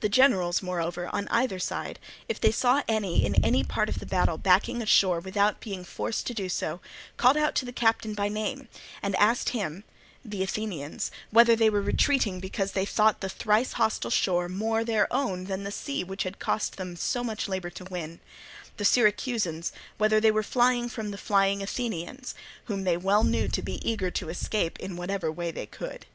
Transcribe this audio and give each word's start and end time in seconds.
The 0.00 0.08
generals, 0.08 0.62
moreover, 0.62 1.14
on 1.14 1.28
either 1.28 1.58
side, 1.58 1.98
if 2.30 2.40
they 2.40 2.50
saw 2.50 2.82
any 2.88 3.26
in 3.26 3.34
any 3.44 3.62
part 3.62 3.90
of 3.90 3.98
the 4.00 4.06
battle 4.06 4.38
backing 4.38 4.80
ashore 4.80 5.20
without 5.20 5.60
being 5.60 5.84
forced 5.84 6.26
to 6.28 6.32
do 6.32 6.48
so, 6.48 6.80
called 7.18 7.36
out 7.36 7.54
to 7.56 7.66
the 7.66 7.70
captain 7.74 8.14
by 8.14 8.30
name 8.30 8.68
and 9.02 9.14
asked 9.16 9.50
him—the 9.50 10.42
Athenians, 10.42 11.10
whether 11.30 11.54
they 11.54 11.68
were 11.68 11.82
retreating 11.82 12.40
because 12.40 12.72
they 12.72 12.86
thought 12.86 13.20
the 13.20 13.28
thrice 13.28 13.72
hostile 13.74 14.10
shore 14.10 14.48
more 14.48 14.82
their 14.82 15.12
own 15.12 15.44
than 15.44 15.62
that 15.64 15.72
sea 15.72 16.02
which 16.04 16.22
had 16.22 16.38
cost 16.38 16.78
them 16.78 16.96
so 16.96 17.22
much 17.22 17.46
labour 17.46 17.68
to 17.68 17.84
win; 17.84 18.18
the 18.78 18.84
Syracusans, 18.86 19.72
whether 19.98 20.20
they 20.22 20.30
were 20.30 20.42
flying 20.42 20.88
from 20.88 21.10
the 21.10 21.18
flying 21.18 21.62
Athenians, 21.62 22.34
whom 22.64 22.84
they 22.84 22.96
well 22.96 23.24
knew 23.24 23.46
to 23.48 23.60
be 23.60 23.74
eager 23.86 24.10
to 24.10 24.30
escape 24.30 24.80
in 24.80 24.96
whatever 24.96 25.30
way 25.30 25.50
they 25.50 25.66
could. 25.66 26.06